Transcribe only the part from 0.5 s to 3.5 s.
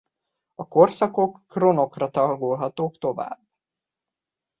A korszakok kronokra tagolhatók tovább.